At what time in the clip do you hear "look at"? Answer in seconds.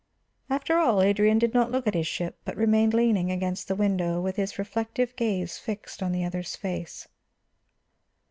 1.69-1.93